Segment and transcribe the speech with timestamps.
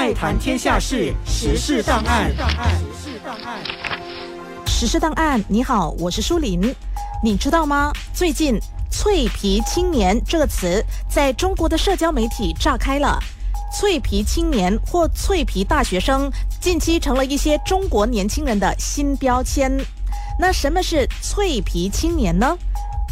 [0.00, 2.32] 爱谈天下事，时事档案。
[4.66, 6.74] 时事档案，你好，我是舒林。
[7.22, 7.92] 你知道吗？
[8.14, 8.58] 最近
[8.90, 13.18] “脆皮青年”这个词在中国的社交媒体炸开了。
[13.78, 19.70] 脆皮青年或脆皮大学生，近期成了一些中国年轻人的新标签。
[20.38, 22.56] 那什么是脆皮青年呢？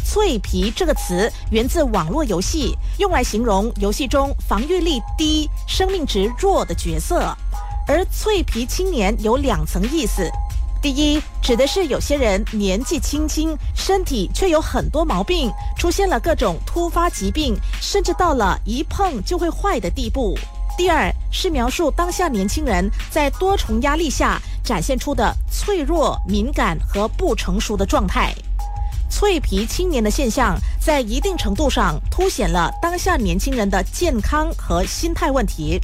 [0.05, 7.35] 脆皮这个词源自网络游戏，用来形容游戏中防御力低、生命值弱的角色。
[7.87, 10.29] 而脆皮青年有两层意思：
[10.81, 20.35] 第一，指的是有些人年纪轻轻，身体却有很多毛病，出现了各种突发疾病，甚至到了一碰就会坏的地步；
[20.77, 28.33] 第二，是描述当下年轻人在多重压力下展现出的脆弱、敏感和不成熟的状态。
[29.09, 35.79] 脆皮青年的现象，在一定程度上凸显了当下年轻人的健康和心态问题。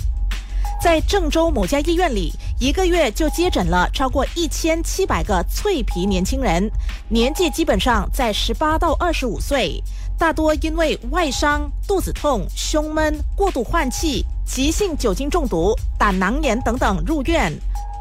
[0.82, 6.70] 在郑州某家医院里，一个月就接诊了超过一千七百个脆皮年轻人，
[7.10, 9.82] 年纪基本上在十八到二十五岁，
[10.18, 17.52] 大多因为外伤、肚子痛、胸闷、过度换气、急性酒精中毒、胆囊炎等等入院，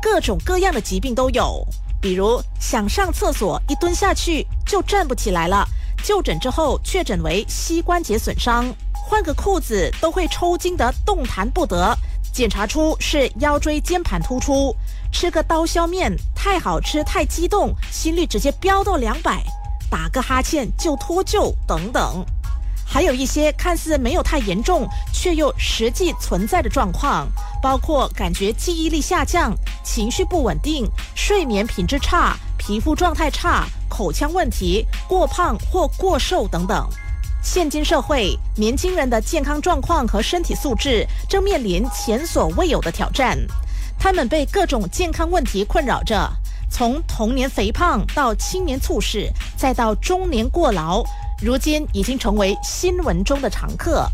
[0.02, 1.66] 各种各样的疾病都有。
[2.05, 5.66] 比如想上厕所，一蹲下去就站不起来了。
[6.02, 11.96] 就诊之后确诊为膝关节损伤，换个裤子都会抽筋的动弹不得。
[12.30, 14.77] 检查出是腰椎间盘突出。
[15.11, 19.42] 吃个刀削面太好吃太激动，心率直接飙到两百，
[19.89, 22.22] 打个哈欠就脱臼等等。
[22.86, 27.27] 还有一些看似没有太严重，却又实际存在的状况，
[27.64, 36.86] 包括感觉记忆力下降、情绪不稳定、睡眠品质差、皮肤状态差、口腔问题、过胖或过瘦等等。
[37.42, 43.38] 现今社会，年轻人的健康状况和身体素质正面临前所未有的挑战，
[43.98, 46.30] 他们被各种健康问题困扰着，
[46.70, 51.02] 从童年肥胖到青年猝死，再到中年过劳。
[51.42, 54.06] 如今已经成为新闻中的常客，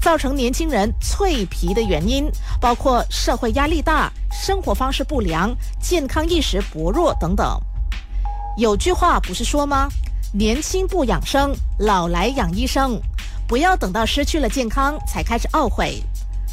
[0.00, 2.30] 造成年轻人脆皮的原因
[2.60, 7.46] 包括社会压力大、生活方式不良、健康意识薄弱等等。
[8.56, 9.88] 有句话不是说吗？
[10.32, 13.00] 年轻不养生，老来养医生。
[13.46, 16.02] 不要等到失去了健康才开始懊悔。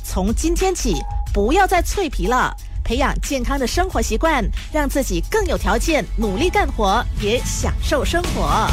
[0.03, 0.95] 从今天起，
[1.33, 2.51] 不要再脆皮了，
[2.83, 8.67] 培养健康的生活习惯，让自己更有条件努力干活，也享受生活。